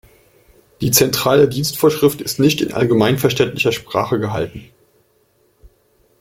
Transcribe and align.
Die 0.81 0.89
Zentrale 0.89 1.47
Dienstvorschrift 1.47 2.21
ist 2.21 2.39
nicht 2.39 2.61
in 2.61 2.73
allgemeinverständlicher 2.73 3.71
Sprache 3.71 4.17
gehalten. 4.19 4.63